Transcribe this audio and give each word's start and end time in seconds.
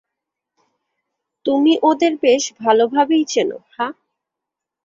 তুমি 1.45 1.73
ওদের 1.83 2.13
বেশ 2.17 2.43
ভালোভাবেই 2.59 3.23
চেনো, 3.25 3.57
হাহ? 3.75 3.91